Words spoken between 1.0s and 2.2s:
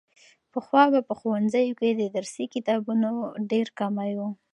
په ښوونځیو کې د